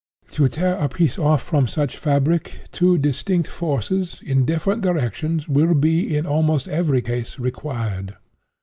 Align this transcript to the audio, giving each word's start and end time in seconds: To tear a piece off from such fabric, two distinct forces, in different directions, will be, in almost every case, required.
To 0.31 0.47
tear 0.47 0.77
a 0.77 0.89
piece 0.89 1.19
off 1.19 1.43
from 1.43 1.67
such 1.67 1.95
fabric, 1.95 2.61
two 2.71 2.97
distinct 2.97 3.47
forces, 3.47 4.19
in 4.25 4.45
different 4.45 4.81
directions, 4.81 5.47
will 5.47 5.75
be, 5.75 6.17
in 6.17 6.25
almost 6.25 6.67
every 6.67 7.03
case, 7.03 7.37
required. 7.37 8.15